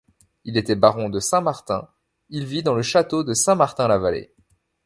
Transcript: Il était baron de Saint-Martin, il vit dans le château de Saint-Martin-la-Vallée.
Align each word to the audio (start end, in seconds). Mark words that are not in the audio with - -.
Il 0.45 0.57
était 0.57 0.73
baron 0.73 1.09
de 1.11 1.19
Saint-Martin, 1.19 1.87
il 2.29 2.43
vit 2.47 2.63
dans 2.63 2.73
le 2.73 2.81
château 2.81 3.23
de 3.23 3.35
Saint-Martin-la-Vallée. 3.35 4.33